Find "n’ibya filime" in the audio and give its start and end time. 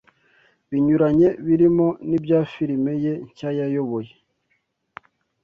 2.09-2.93